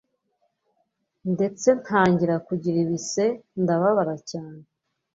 ndetse 1.33 1.67
ntangira 1.81 2.35
kugira 2.47 2.77
ibise 2.85 3.25
ndababara 3.61 4.15
cyane 4.29 4.61